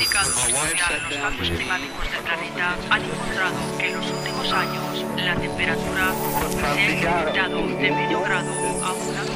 [0.00, 5.04] dedicado a estudiar los cambios climáticos del planeta han encontrado que en los últimos años
[5.16, 6.12] la temperatura
[6.50, 9.32] se ha incrementado de medio grado a un grado.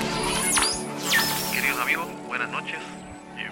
[1.52, 2.78] Queridos amigos, buenas noches.
[3.36, 3.50] Eh,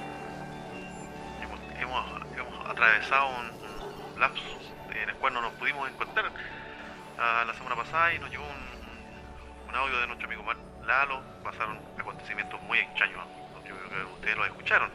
[1.42, 6.30] Hemos, hemos- hemos atravesado un, un lapsus en el cual no nos pudimos encontrar
[7.18, 10.44] ah, la semana pasada y nos llegó un, un audio de nuestro amigo
[10.86, 11.20] Lalo.
[11.44, 13.18] Pasaron acontecimientos muy extraños.
[13.18, 13.64] ¿no?
[13.68, 14.90] Yo creo que ustedes lo escucharon.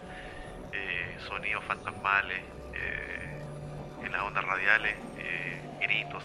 [0.77, 2.39] Eh, sonidos fantasmales,
[2.73, 3.41] eh,
[4.03, 6.23] en las ondas radiales, eh, gritos.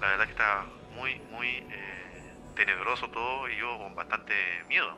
[0.00, 1.66] La verdad que está muy, muy
[2.54, 4.32] tenebroso todo y yo con bastante
[4.68, 4.96] miedo.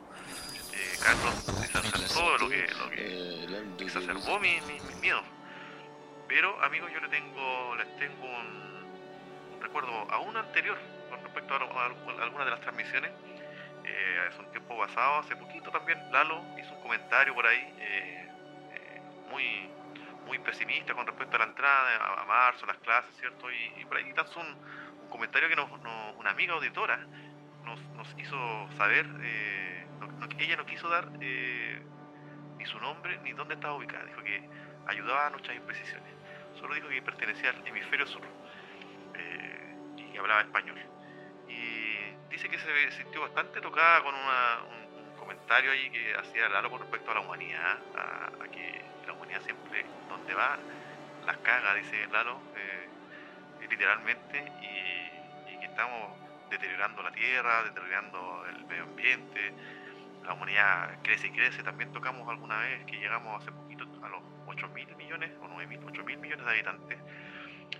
[0.73, 1.33] Eh, Carlos
[1.63, 5.21] exacerbó lo que, lo que exacerbó mi, mi, mi miedo.
[6.27, 10.77] Pero amigos, yo le tengo, les tengo un, un recuerdo aún anterior
[11.09, 11.85] con respecto a,
[12.21, 13.11] algunas de las transmisiones.
[13.85, 18.26] Eh, hace un tiempo pasado, hace poquito también, Lalo hizo un comentario por ahí eh,
[19.29, 19.69] muy,
[20.25, 23.49] muy pesimista con respecto a la entrada a, a marzo, las clases, ¿cierto?
[23.51, 26.99] Y, y por ahí lanzó un, un comentario que nos, nos- una amiga auditora
[27.63, 28.37] nos, nos hizo
[28.77, 31.81] saber, eh, no- no- ella no quiso dar eh,
[32.57, 34.49] ni su nombre ni dónde estaba ubicada, dijo que
[34.87, 36.13] ayudaba a nuestras imprecisiones,
[36.59, 38.21] solo dijo que pertenecía al hemisferio sur
[39.15, 40.79] eh, y que hablaba español.
[41.49, 41.97] Y
[42.29, 46.69] dice que se sintió bastante tocada con una- un, un comentario ahí que hacía Lalo
[46.69, 48.26] con respecto a la humanidad, a,
[49.41, 50.57] siempre donde va
[51.25, 52.87] las caga, dice Lalo, eh,
[53.69, 56.17] literalmente, y, que estamos
[56.49, 59.53] deteriorando la tierra, deteriorando el medio ambiente,
[60.25, 61.63] la humanidad crece y crece.
[61.63, 65.67] También tocamos alguna vez que llegamos hace poquito a los 8 mil millones o 9
[65.67, 66.99] mil, 8 mil millones de habitantes.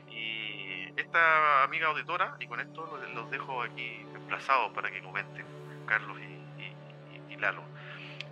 [0.09, 5.45] Y esta amiga auditora, y con esto los, los dejo aquí emplazados para que comenten,
[5.85, 7.63] Carlos y, y- y- Lalo.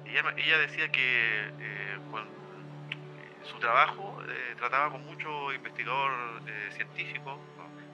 [0.05, 1.99] Ella, decía que eh, eh,
[3.45, 7.39] su trabajo eh, trataba con mucho investigador eh, científico,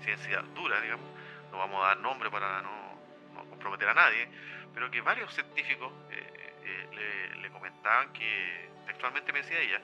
[0.04, 1.08] ciencia dura, digamos,
[1.52, 2.96] no vamos a dar nombre para no,
[3.34, 4.28] no comprometer a nadie,
[4.74, 6.90] pero que varios científicos eh, eh,
[7.36, 9.82] le, le comentaban que, textualmente me decía ella,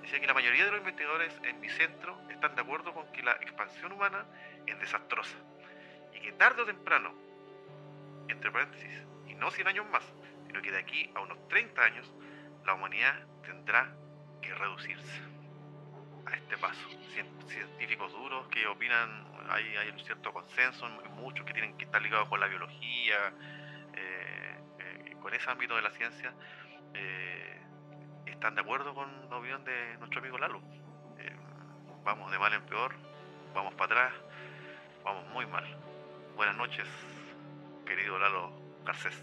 [0.00, 3.22] decía que la mayoría de los investigadores en mi centro están de acuerdo con que
[3.22, 4.24] la expansión humana
[4.66, 5.36] es desastrosa
[6.14, 7.12] y que tarde o temprano,
[8.28, 10.04] entre paréntesis, y no 100 años más,
[10.46, 12.12] sino que de aquí a unos 30 años,
[12.64, 13.94] la humanidad tendrá
[14.40, 15.20] que reducirse
[16.26, 16.88] a este paso.
[17.14, 22.00] Cien- Científicos duros que opinan, hay, hay un cierto consenso, muchos que tienen que estar
[22.00, 23.32] ligados con la biología,
[23.94, 26.32] eh, eh, con ese ámbito de la ciencia,
[26.94, 27.60] eh,
[28.26, 30.60] están de acuerdo con la opinión de nuestro amigo Lalo.
[32.02, 32.94] Vamos de mal en peor,
[33.54, 34.14] vamos para atrás,
[35.04, 35.64] vamos muy mal.
[36.34, 36.88] Buenas noches,
[37.84, 38.50] querido Lalo
[38.86, 39.22] Garcés.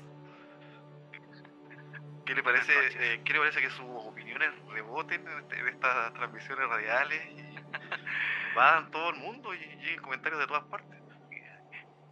[2.28, 2.74] ¿Qué le parece,
[3.16, 7.56] eh, ¿qué le parece que sus opiniones reboten en, este- en estas transmisiones radiales y
[8.56, 11.00] van todo el mundo y lleguen comentarios de todas partes?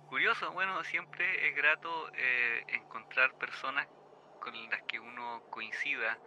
[0.06, 3.90] Curioso, bueno, siempre es grato eh, encontrar personas
[4.40, 6.22] con las que uno coincida,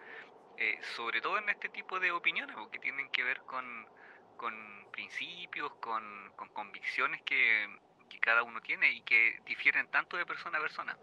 [0.57, 3.89] eh, sobre todo en este tipo de opiniones, porque tienen que ver con,
[4.37, 7.69] con principios, con, con convicciones que,
[8.11, 11.01] que cada uno tiene y que difieren tanto de persona a persona.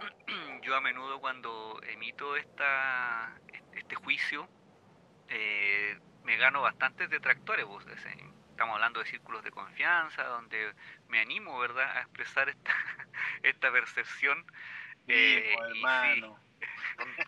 [0.62, 3.40] Yo a menudo cuando emito esta,
[3.72, 4.50] este juicio,
[5.28, 7.66] eh, me gano bastantes detractores.
[7.66, 8.16] pues, ese-
[8.50, 10.74] Estamos hablando de círculos de confianza, donde
[11.08, 12.72] me animo, ¿verdad?, a expresar esta,
[13.42, 14.44] esta percepción.
[15.08, 16.38] eh, Hijo, y sí, hermano.
[16.98, 17.24] Donde,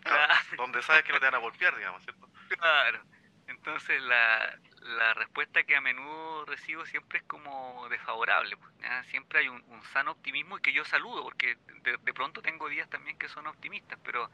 [0.57, 2.29] donde sabes que no te van a golpear, digamos, ¿cierto?
[2.47, 3.03] claro.
[3.47, 8.57] Entonces la, la respuesta que a menudo recibo siempre es como desfavorable.
[8.57, 9.03] pues, ¿ya?
[9.05, 12.67] Siempre hay un, un sano optimismo y que yo saludo, porque de, de pronto tengo
[12.69, 14.29] días también que son optimistas, pero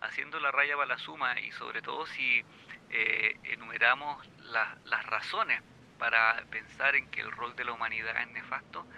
[0.00, 2.44] haciendo la raya para la suma y sobre todo si
[2.88, 5.62] eh, enumeramos las- las razones
[5.98, 8.88] para pensar en que el rol de la humanidad es nefasto,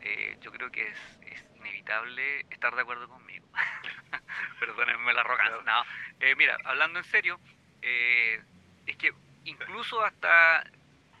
[0.00, 3.48] eh, yo creo que es, es inevitable estar de acuerdo conmigo.
[4.60, 5.62] Perdónenme la arrogancia.
[5.64, 5.84] No,
[6.20, 7.40] eh, mira, hablando en serio,
[7.82, 8.42] eh,
[8.86, 9.12] es que
[9.46, 10.64] incluso hasta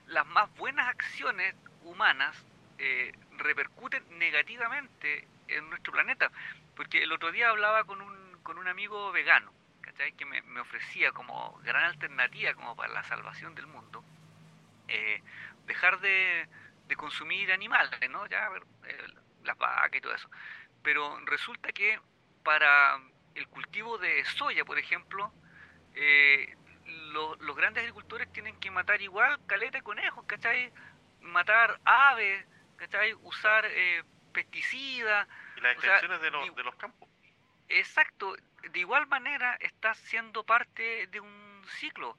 [0.06, 2.36] las más buenas acciones humanas
[2.78, 6.30] eh, repercuten negativamente en nuestro planeta.
[6.76, 10.12] Porque el otro día hablaba con un, con un amigo vegano, ¿cachai?
[10.12, 14.04] Que me, ofrecía como gran alternativa como para la salvación del mundo,
[14.88, 15.22] eh,
[15.66, 16.46] dejar de,
[16.86, 18.26] de consumir animales, ¿no?
[18.26, 18.50] Ya,
[18.84, 19.06] eh,
[19.44, 20.30] las vacas y todo eso.
[20.82, 21.98] Pero resulta que
[22.44, 22.98] para
[23.34, 25.32] el cultivo de soya, por ejemplo,
[25.94, 26.54] eh,
[27.16, 30.70] lo- los grandes agricultores tienen que matar igual caleta de conejos, ¿cachai?
[31.22, 32.44] Matar aves,
[32.76, 33.14] ¿cachai?
[33.14, 35.26] Usar eh, pesticidas.
[35.56, 37.08] Y las sea, extensiones de, los, de los campos.
[37.68, 38.36] Exacto,
[38.70, 42.16] de igual manera está siendo parte de un ciclo.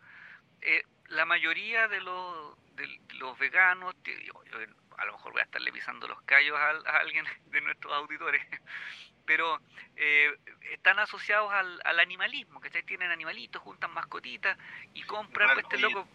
[0.61, 3.95] Eh, la mayoría de los, de los veganos,
[4.97, 8.45] a lo mejor voy a estarle pisando los callos a, alguien de nuestros auditores,
[9.27, 9.61] pero
[9.97, 10.31] eh,
[10.71, 14.57] están asociados al, al animalismo, que tienen animalitos, juntan mascotitas
[14.93, 16.07] y compran, pues este loco...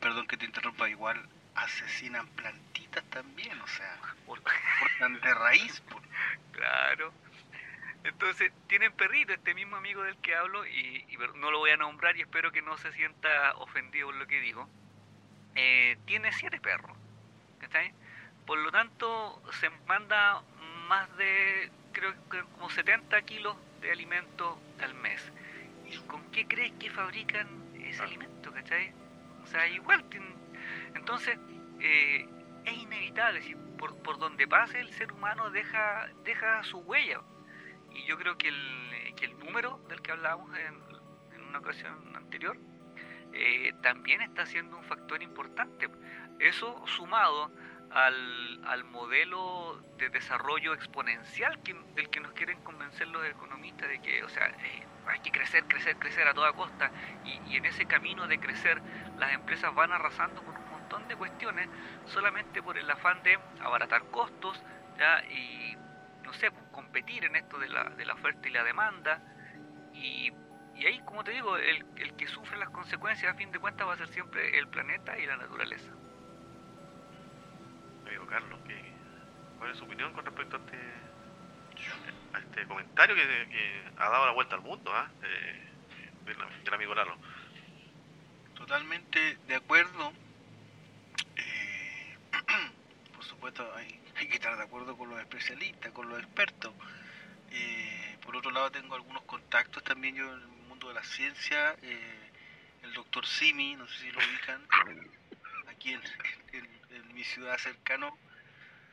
[0.00, 1.20] perdón que te interrumpa, igual
[1.56, 5.82] asesinan plantitas también, o sea, cortan de raíz.
[6.52, 7.12] Claro.
[8.04, 11.04] Entonces, tienen perrito, este mismo amigo del que hablo, y,
[11.36, 14.40] no lo voy a nombrar y espero que no se sienta ofendido por lo que
[14.40, 14.68] digo,
[15.56, 16.96] eh, tiene siete perros.
[17.62, 17.80] ¿Está
[18.46, 20.42] Por lo tanto, se manda
[20.86, 25.32] más de, creo que como 70 kilos de alimento al mes.
[25.90, 28.04] ¿Y con qué crees que fabrican ese ah.
[28.04, 28.52] alimento?
[28.52, 28.92] ¿Cachai?
[29.42, 30.04] O sea, igual.
[30.94, 31.38] Entonces,
[31.80, 32.28] eh,
[32.66, 33.40] es inevitable.
[33.40, 37.22] Si por, por donde pase, el ser humano deja, deja su huella.
[37.94, 40.82] Y yo creo que el, que el número del que hablábamos en,
[41.34, 42.58] en una ocasión anterior
[43.32, 45.88] eh, también está siendo un factor importante.
[46.38, 47.50] Eso sumado
[47.90, 54.00] al, al modelo de desarrollo exponencial que, del que nos quieren convencer los economistas de
[54.00, 56.90] que, o sea, eh, hay que crecer, crecer, crecer a toda costa
[57.24, 58.80] y, y, en ese camino de crecer
[59.18, 61.68] las empresas van arrasando con un montón de cuestiones
[62.06, 64.62] solamente por el afán de abaratar costos
[64.98, 65.24] ¿ya?
[65.26, 65.76] y
[66.24, 69.20] no sé, pues, competir en esto de la, de la oferta y la demanda.
[69.92, 70.32] Y,
[70.74, 73.86] y ahí, como te digo, el, el, que sufre las consecuencias a fin de cuentas
[73.86, 75.92] va a ser siempre el planeta y la naturaleza.
[78.06, 78.58] Amigo Carlos,
[79.58, 80.78] ¿cuál es su opinión con respecto a este,
[82.32, 85.10] a este comentario que, ha dado la vuelta al mundo ¿ah?
[85.22, 85.68] eh,
[86.24, 87.16] del, amigo Lalo?
[88.54, 90.12] Totalmente de acuerdo.
[91.36, 92.16] Eh,
[93.14, 96.72] por supuesto, hay hay que estar de acuerdo con los especialistas, con los expertos.
[97.50, 101.76] Eh, por otro lado, tengo algunos contactos también yo en el mundo de la ciencia.
[101.82, 102.30] Eh,
[102.82, 104.62] el doctor Simi, no sé si lo ubican,
[105.68, 106.02] aquí en,
[107.14, 108.16] mi ciudad cercano,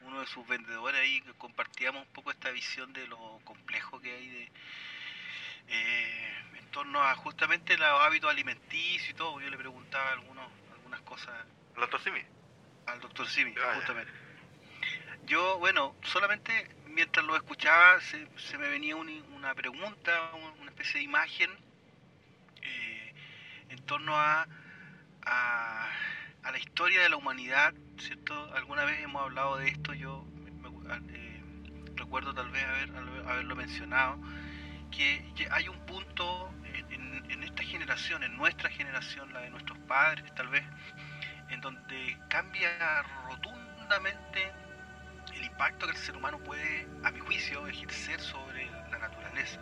[0.03, 4.27] uno de sus vendedores ahí, compartíamos un poco esta visión de lo complejo que hay
[4.27, 4.51] de,
[5.67, 9.39] eh, en torno a justamente los hábitos alimenticios y todo.
[9.41, 11.33] Yo le preguntaba algunos, algunas cosas.
[11.75, 12.21] ¿Al doctor Simi?
[12.87, 14.11] Al doctor Simi, ah, justamente
[15.25, 21.03] yo, bueno, solamente mientras lo escuchaba se, se me venía una pregunta, una especie de
[21.03, 21.49] imagen
[22.61, 23.13] eh,
[23.69, 24.47] en torno a,
[25.25, 25.89] a,
[26.43, 28.53] la historia de la humanidad, ¿cierto?
[28.55, 30.25] Alguna vez hemos hablado de esto, yo
[31.09, 31.41] eh,
[31.95, 32.89] recuerdo tal vez haber,
[33.27, 34.19] haberlo mencionado,
[34.91, 36.53] que hay un punto
[36.89, 40.63] en, en esta generación, en nuestra generación, la de nuestros padres tal vez,
[41.49, 44.51] en donde cambia rotundamente
[45.33, 49.59] el impacto que el ser humano puede, a mi juicio, ejercer sobre la naturaleza.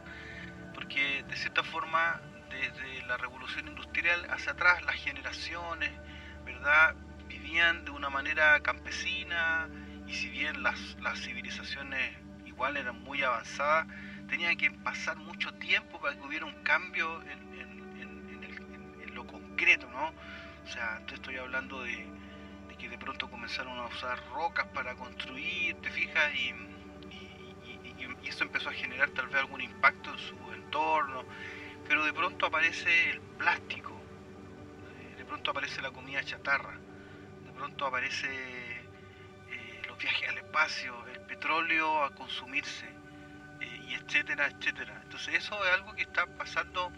[0.73, 5.91] Porque de cierta forma, desde la revolución industrial hacia atrás, las generaciones,
[6.45, 6.95] ¿verdad?,
[7.49, 9.67] de una manera campesina
[10.07, 12.15] y si bien las, las civilizaciones
[12.45, 13.87] igual eran muy avanzadas,
[14.29, 17.39] tenía que pasar mucho tiempo para que hubiera un cambio en,
[19.01, 20.13] en lo concreto, ¿no?
[20.63, 22.07] O sea, estoy hablando de,
[22.77, 26.33] que de pronto comenzaron a usar rocas para construir, ¿te fijas?
[26.35, 26.53] Y,
[28.25, 31.25] eso empezó a generar tal vez algún impacto en su entorno,
[31.87, 33.99] pero de pronto aparece el plástico,
[35.17, 36.77] de pronto aparece la comida chatarra,
[37.59, 42.87] pronto aparece eh, los viajes al espacio, el petróleo a consumirse,
[43.59, 44.97] eh, y etcétera, etcétera.
[45.03, 46.89] Entonces eso es algo que está pasando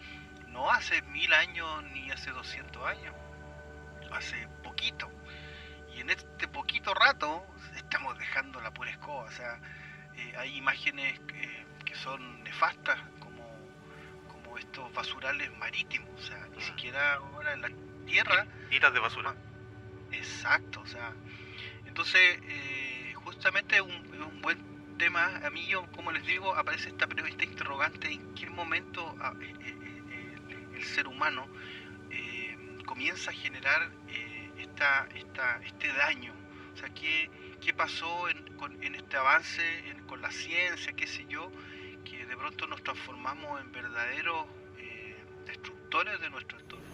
[0.46, 3.12] no hace mil años ni hace 200 años,
[4.12, 5.10] hace poquito
[5.96, 7.44] y en este poquito rato
[7.76, 9.58] estamos dejando la pura escoba, o sea,
[10.14, 11.20] eh, hay imágenes
[11.84, 13.44] que son nefastas como,
[14.28, 17.70] como estos basurales marítimos, o sea, ni siquiera ahora en la
[18.06, 18.46] tierra.
[18.70, 19.34] Iras de basura.
[20.12, 21.12] Exacto, o sea,
[21.86, 24.58] entonces eh, justamente un, un buen
[24.98, 29.34] tema, a mí yo, como les digo, aparece esta, esta interrogante en qué momento ah,
[29.40, 30.36] eh,
[30.74, 31.46] el ser humano
[32.86, 33.90] comienza a generar
[34.58, 36.32] esta, esta, este daño?
[36.74, 38.44] O sea, ¿qué, qué pasó en,
[38.82, 39.62] en este avance
[40.06, 41.50] con la ciencia, qué sé yo,
[42.04, 44.46] que de pronto nos transformamos en verdaderos
[44.78, 46.84] eh, destructores de nuestro entorno?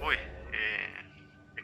[0.00, 0.39] Uy, eh,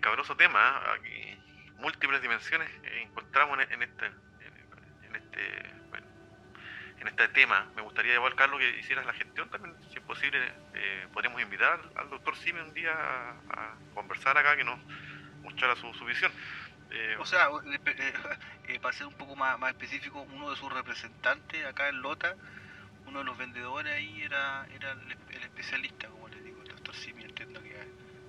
[0.06, 1.00] escabroso tema, ¿eh?
[1.00, 2.70] aquí múltiples dimensiones
[3.02, 5.70] encontramos en, este, en, este
[7.00, 7.66] en este tema.
[7.74, 10.38] Me gustaría igual, Carlos, que hicieras la gestión también, si es posible,
[10.74, 14.78] eh, podríamos invitar al doctor Sime un día a, conversar acá, que nos
[15.42, 16.30] mostrara su, visión.
[16.92, 17.80] Eh, o sea, eh,
[18.68, 22.36] eh, para ser un poco más, más específico, uno de sus representantes acá en Lota,
[23.06, 27.24] uno de los vendedores ahí era, era el, especialista, como les digo, el doctor Simi
[27.24, 27.74] entiendo que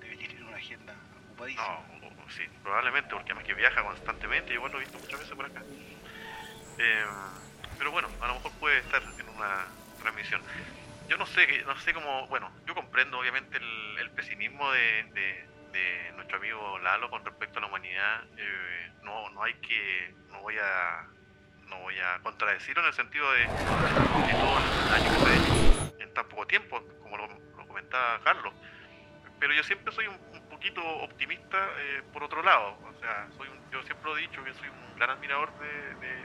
[0.00, 0.96] debe tener una agenda
[1.38, 5.46] No, sí, probablemente, porque además que viaja constantemente, igual lo he visto muchas veces por
[5.46, 5.62] acá.
[6.78, 7.04] Eh,
[7.78, 9.66] pero bueno, a lo mejor puede estar en una
[10.00, 10.42] transmisión.
[11.08, 15.04] Yo no sé, no sé cómo, bueno, yo comprendo obviamente el, pesimismo de,
[15.72, 18.24] de, nuestro amigo Lalo con respecto a la humanidad.
[18.36, 21.06] Eh, no, no hay que, no voy a,
[21.68, 25.94] no voy a contradecirlo en el sentido de, todo el daño que se ha hecho
[26.00, 27.28] en tan poco tiempo, como lo,
[27.68, 28.52] comentaba Carlos.
[29.38, 30.18] Pero yo siempre soy un,
[30.58, 32.76] poquito optimista eh, por otro lado.
[32.82, 35.52] O sea, soy yo siempre he dicho que soy un gran admirador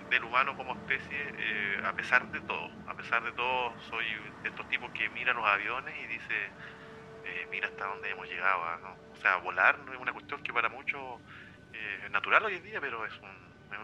[0.09, 2.67] del humano como especie, eh, a pesar de todo.
[2.87, 4.05] A pesar de todo, soy
[4.41, 6.49] de estos tipos que mira los aviones y dice,
[7.25, 8.79] eh, mira hasta dónde hemos llegado.
[8.79, 8.97] ¿no?
[9.11, 11.21] O sea, volar no es una cuestión que para muchos
[11.71, 13.13] es natural hoy en día, pero es,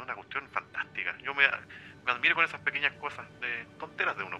[0.03, 1.15] una cuestión fantástica.
[1.19, 1.43] Yo me,
[2.05, 4.39] me, admiro con esas pequeñas cosas, de tonteras de uno.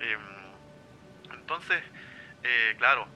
[0.00, 0.20] Em,
[1.32, 1.82] entonces,
[2.78, 3.08] claro,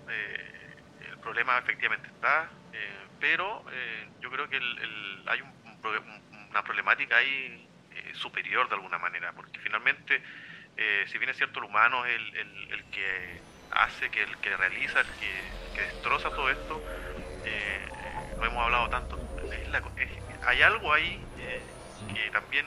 [1.01, 5.41] el problema efectivamente está, eh, pero eh, yo creo que el, hay
[6.51, 10.23] una problemática ahí eh, superior de alguna manera, porque finalmente,
[11.07, 15.17] si bien es cierto, el humano es el, que hace, que el que realiza, el
[15.17, 16.83] que, destroza todo esto,
[18.37, 19.21] no hemos hablado tanto.
[20.43, 21.23] hay algo ahí
[22.09, 22.67] que también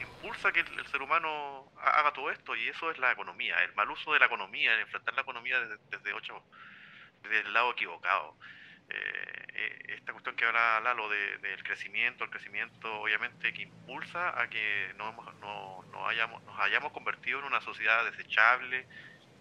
[0.00, 3.90] impulsa que el, ser humano haga todo esto y eso es la economía, el mal
[3.90, 6.44] uso de la economía, el enfrentar la economía desde, desde ocho
[7.28, 8.36] del lado equivocado.
[8.88, 14.38] Eh, eh, esta cuestión que habla Lalo de, del crecimiento, el crecimiento obviamente que impulsa
[14.38, 15.12] a que no,
[15.90, 18.86] no, hayamos, nos hayamos convertido en una sociedad desechable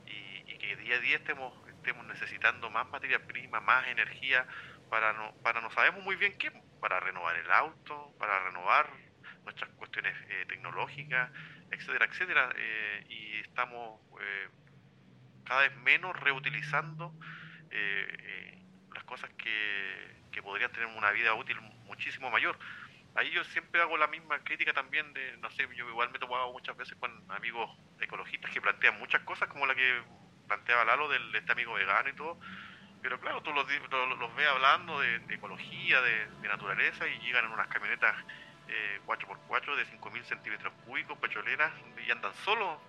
[0.05, 4.47] y, que día a día estemos, estemos necesitando más materia prima, más energía
[4.89, 8.89] para no, para no sabemos muy bien qué, para renovar el auto, para renovar
[9.43, 11.31] nuestras cuestiones eh, tecnológicas,
[11.69, 12.49] etcétera, etcétera,
[13.09, 13.99] y estamos
[15.43, 17.13] cada vez menos reutilizando
[17.73, 18.57] eh, eh,
[18.93, 22.57] las cosas que, que podrían tener una vida útil muchísimo mayor.
[23.15, 26.19] Ahí yo siempre hago la misma crítica también de, no sé, yo igual me he
[26.19, 30.01] topado muchas veces con amigos ecologistas que plantean muchas cosas como la que
[30.47, 32.39] planteaba Lalo de este amigo vegano y todo,
[33.03, 33.67] pero claro, tú los,
[34.17, 38.15] los, ves hablando de, ecología, de, naturaleza y llegan en unas camionetas
[38.69, 41.73] eh, 4x4 de 5.000 centímetros cúbicos, pecholeras,
[42.05, 42.79] y andan solos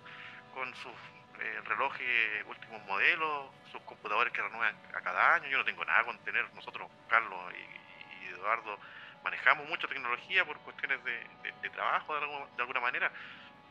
[0.53, 0.93] con sus
[1.39, 5.47] eh, relojes últimos modelos, sus computadores que renuevan a cada año.
[5.49, 8.79] Yo no tengo nada con tener, nosotros, Carlos y, Eduardo,
[9.23, 13.11] manejamos mucha tecnología por cuestiones de, trabajo de, alguna, manera,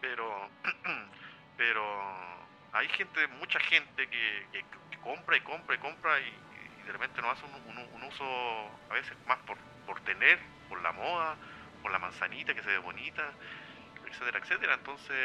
[0.01, 0.51] pero,
[1.57, 1.83] pero
[2.73, 4.65] hay gente, mucha gente que,
[5.03, 8.25] compra y compra y compra y, de repente no hace un, uso
[8.91, 9.57] a veces más por,
[9.87, 11.37] por tener, por la moda,
[11.83, 13.31] por la manzanita que se ve bonita,
[14.07, 14.75] etcétera, etcétera.
[14.75, 15.17] Entonces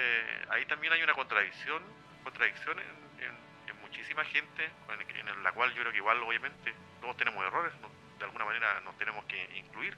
[0.50, 1.84] ahí también hay una contradicción
[2.30, 3.50] contradicción en,
[3.82, 4.70] muchísima gente,
[5.16, 7.74] en, la cual yo creo que igual obviamente todos tenemos errores,
[8.20, 9.98] de alguna manera nos tenemos que incluir.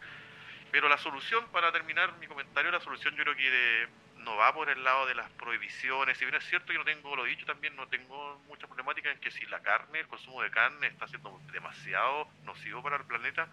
[0.72, 4.70] Pero la solución, para terminar mi comentario, la solución yo creo que no va por
[4.70, 6.18] el lado de las prohibiciones.
[6.18, 9.20] Si bien es cierto, yo no tengo, lo dicho también, no tengo mucha problemática en
[9.20, 13.50] que si la carne, el consumo de carne está siendo demasiado nocivo para el planeta,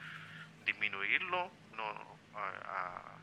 [0.65, 3.18] disminuirlo, no, a,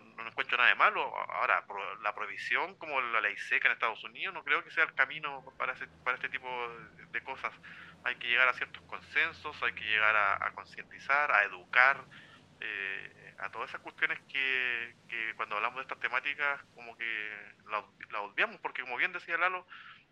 [0.22, 1.02] no, encuentro nada de malo.
[1.30, 1.64] Ahora,
[2.02, 5.44] la prohibición, como la ley seca en Estados Unidos, no creo que sea el camino
[5.58, 6.48] para, este tipo
[7.10, 7.52] de cosas.
[8.04, 12.04] Hay que llegar a ciertos consensos, hay que llegar a, concientizar, a educar,
[12.60, 17.84] eh, a todas esas cuestiones que, que, cuando hablamos de estas temáticas como que las
[18.10, 19.66] la obviamos, porque como bien decía Lalo,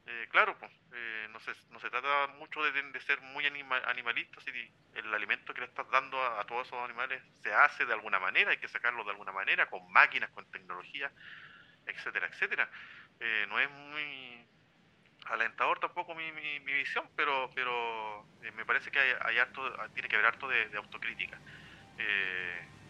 [0.07, 4.45] eh, claro, pues, eh, no, se, no se trata mucho de, de ser muy animalistas
[4.49, 8.19] y el alimento que le estás dando a, todos esos animales se hace de alguna
[8.19, 11.12] manera, hay que sacarlo de alguna manera, con máquinas, con tecnología,
[11.87, 12.69] etcétera, etcétera.
[13.21, 14.47] Eh, no es muy
[15.26, 18.26] alentador tampoco mi, mi, visión, pero pero
[18.57, 21.38] me parece que hay, harto, tiene que haber harto de, autocrítica.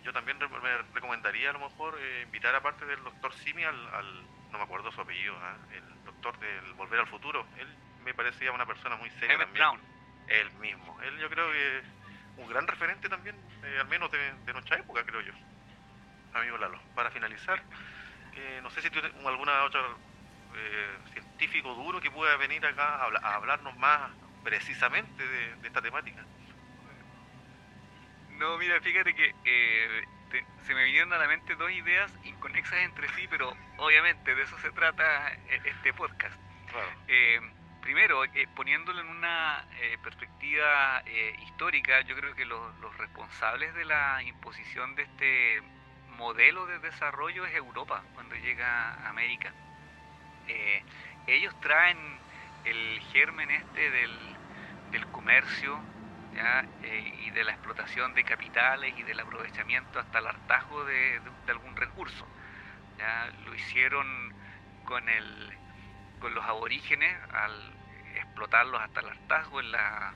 [0.05, 4.64] yo también me recomendaría a lo mejor invitar aparte del doctor Simi al, no me
[4.64, 5.57] acuerdo su apellido, ¿ah?
[5.73, 7.47] el doctor del Volver al Futuro.
[7.59, 7.69] Él
[8.04, 9.54] me parecía una persona muy seria también.
[9.54, 9.80] Brown.
[10.28, 11.00] Él mismo.
[11.02, 11.83] Él yo creo que
[12.37, 15.33] un gran referente también, eh, al menos de, nuestra época, creo yo.
[16.35, 16.80] Amigo Lalo.
[16.95, 17.62] Para finalizar,
[18.35, 19.80] eh, no sé si tiene alguna otra
[20.57, 24.11] eh, científico duro que pueda venir acá a, hablarnos más
[24.45, 26.25] precisamente de, esta temática.
[28.38, 29.35] No, mira, fíjate que
[30.66, 34.59] se me vinieron a la mente dos ideas inconexas entre sí, pero obviamente de eso
[34.59, 36.39] se trata eh, este podcast.
[37.09, 37.41] Eh,
[37.83, 39.65] primero, eh, poniéndolo en una
[40.03, 41.03] perspectiva
[41.43, 45.63] histórica, yo creo que los, responsables de la imposición de este
[46.17, 49.53] modelo de desarrollo es Europa cuando llega a América.
[51.27, 51.99] ellos traen
[52.65, 54.19] el germen este del,
[54.93, 55.81] del comercio
[56.83, 61.77] eh, y de la explotación de capitales y del aprovechamiento hasta el hartazgo de, algún
[61.77, 62.27] recurso.
[63.00, 63.30] ¿Ya?
[63.45, 64.35] Lo hicieron
[64.85, 65.59] con, el,
[66.21, 67.73] con los aborígenes al
[68.14, 70.14] explotarlos hasta el hartazgo en la,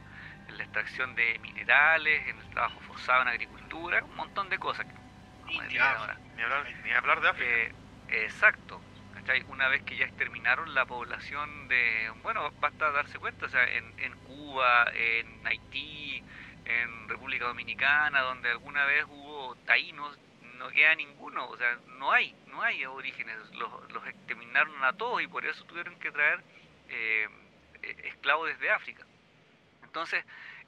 [0.49, 4.87] en la extracción de minerales, en el trabajo forzado en agricultura, un montón de cosas.
[5.47, 7.51] Ni, hablar, ni, hablar, de África.
[7.51, 7.73] Eh,
[8.09, 8.81] exacto.
[9.49, 13.95] Una vez que ya exterminaron la población de, bueno, basta darse cuenta, o sea, en,
[13.99, 16.23] en Cuba, en Haití,
[16.67, 20.19] en República Dominicana, donde alguna vez hubo taínos,
[20.55, 25.23] no queda ninguno, o sea, no hay, no hay aborígenes, los, los exterminaron a todos
[25.23, 26.43] y por eso tuvieron que traer
[26.89, 27.29] eh,
[27.83, 29.07] eh, esclavos desde África.
[29.83, 30.25] Entonces,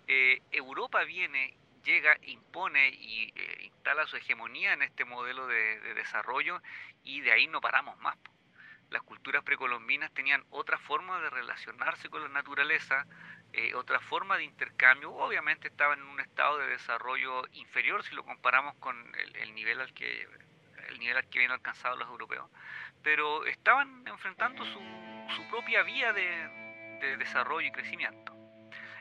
[0.09, 6.61] eh, Europa viene, llega, impone y instala su hegemonía en este modelo de, desarrollo
[7.05, 8.17] y de ahí no paramos más.
[8.97, 13.05] Las culturas precolombinas tenían otra forma de relacionarse con la naturaleza,
[13.53, 18.25] eh, otra forma de intercambio, obviamente estaban en un estado de desarrollo inferior si lo
[18.25, 18.97] comparamos con
[19.35, 20.27] el, nivel al que
[20.89, 22.49] el nivel al que vienen alcanzado los europeos,
[23.03, 24.81] pero estaban enfrentando su,
[25.37, 28.35] su propia vía de, desarrollo y crecimiento.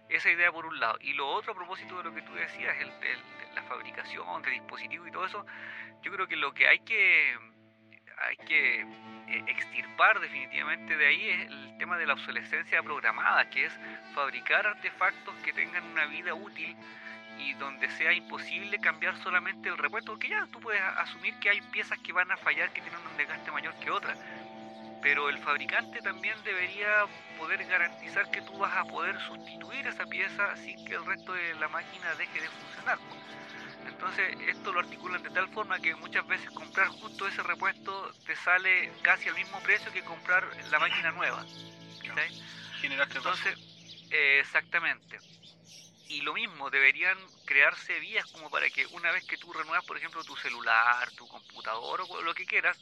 [0.09, 0.97] Esa idea por un lado.
[0.99, 2.91] Y lo otro a propósito de lo que tú decías, el,
[3.55, 5.45] la fabricación de dispositivos y todo eso,
[6.01, 7.54] yo creo que lo que hay que
[8.17, 13.73] hay que eh, extirpar definitivamente de ahí el tema de la obsolescencia programada, que es
[14.13, 16.75] fabricar artefactos que tengan una vida útil
[17.37, 21.61] y donde sea imposible cambiar solamente el repuesto, porque ya tú puedes asumir que hay
[21.71, 24.17] piezas que van a fallar, que tienen un desgaste mayor que otras,
[25.01, 27.05] pero el fabricante también debería
[27.37, 31.53] poder garantizar que tú vas a poder sustituir esa pieza sin que el resto de
[31.55, 32.97] la máquina deje de funcionar.
[33.95, 38.35] Entonces esto lo articulan de tal forma que muchas veces comprar justo ese repuesto te
[38.35, 41.45] sale casi al mismo precio que comprar la máquina nueva.
[42.83, 43.57] Entonces,
[44.11, 45.17] eh, exactamente.
[46.09, 49.97] Y lo mismo, deberían crearse vías como para que una vez que tú renuevas, por
[49.97, 52.77] ejemplo, tu celular, tu computador o lo que quieras,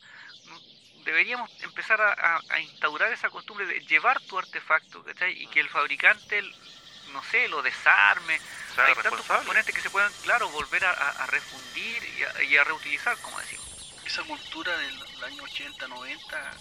[1.05, 6.41] deberíamos empezar a, instaurar esa costumbre de llevar tu artefacto, Y que el fabricante,
[7.13, 8.39] no sé, lo desarme,
[8.77, 12.03] hay tantos componentes que se pueden, claro, volver a, refundir
[12.49, 13.65] y a, reutilizar, como decimos.
[14.05, 16.51] Esa cultura del año 80, 90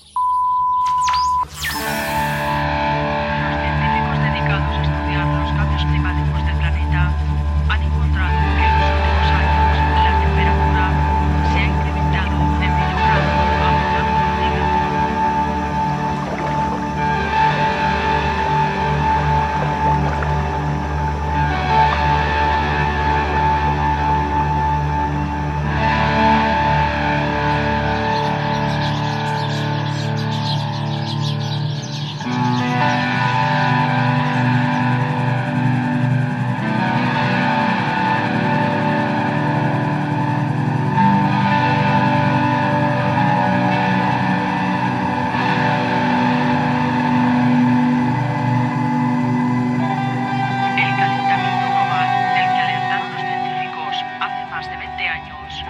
[54.52, 55.64] más de 20 años.